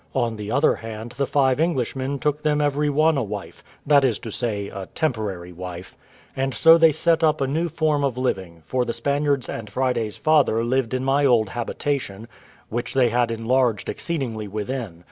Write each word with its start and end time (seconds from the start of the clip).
On 0.15 0.35
the 0.35 0.51
other 0.51 0.77
hand, 0.77 1.11
the 1.11 1.27
five 1.27 1.59
Englishmen 1.59 2.17
took 2.17 2.41
them 2.41 2.59
every 2.59 2.89
one 2.89 3.19
a 3.19 3.23
wife, 3.23 3.63
that 3.85 4.03
is 4.03 4.17
to 4.17 4.31
say, 4.31 4.67
a 4.67 4.87
temporary 4.95 5.51
wife; 5.51 5.95
and 6.35 6.55
so 6.55 6.75
they 6.75 6.91
set 6.91 7.23
up 7.23 7.39
a 7.39 7.45
new 7.45 7.69
form 7.69 8.03
of 8.03 8.17
living; 8.17 8.63
for 8.65 8.83
the 8.83 8.93
Spaniards 8.93 9.47
and 9.47 9.69
Friday's 9.69 10.17
father 10.17 10.63
lived 10.63 10.95
in 10.95 11.03
my 11.03 11.23
old 11.23 11.49
habitation, 11.49 12.27
which 12.69 12.95
they 12.95 13.09
had 13.09 13.29
enlarged 13.29 13.89
exceedingly 13.89 14.47
within. 14.47 14.99